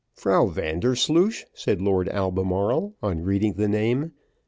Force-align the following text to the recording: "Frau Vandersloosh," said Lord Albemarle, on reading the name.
"Frau 0.15 0.47
Vandersloosh," 0.47 1.43
said 1.53 1.79
Lord 1.79 2.09
Albemarle, 2.09 2.95
on 3.03 3.21
reading 3.21 3.53
the 3.53 3.67
name. 3.67 4.13